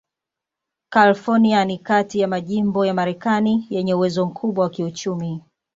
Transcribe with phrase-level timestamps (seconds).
[0.89, 5.41] California ni kati ya majimbo ya Marekani yenye uwezo mkubwa wa kiuchumi.